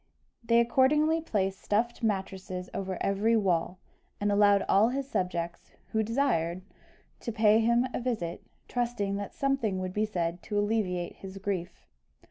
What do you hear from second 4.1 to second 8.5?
and allowed all his subjects, who desired, to pay him a visit,